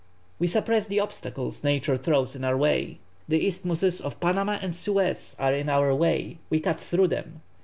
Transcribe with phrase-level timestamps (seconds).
[0.39, 2.97] We suppress the obstacles nature throws in our way.
[3.27, 7.41] The isthmuses of Panama and Suez are in our way; we cut through them!